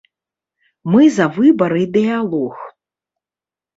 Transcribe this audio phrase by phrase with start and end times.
[0.93, 2.55] Мы за выбар і дыялог.